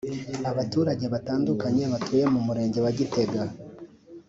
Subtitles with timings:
[0.51, 3.41] Abaturage batandukanye batuye mu Murenge wa Gitega